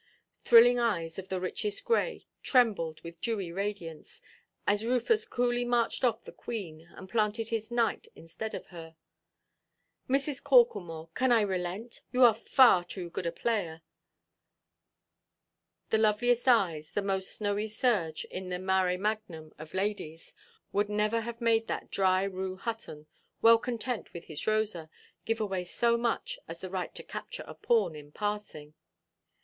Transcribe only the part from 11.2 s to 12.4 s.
I relent? You are